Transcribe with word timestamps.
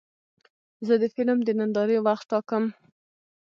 زه 0.87 0.93
د 1.01 1.03
فلم 1.15 1.39
د 1.43 1.49
نندارې 1.59 1.97
وخت 2.07 2.25
ټاکم. 2.31 2.63